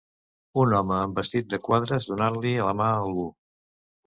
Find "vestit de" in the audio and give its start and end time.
1.21-1.59